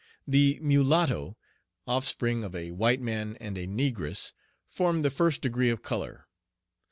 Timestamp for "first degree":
5.11-5.69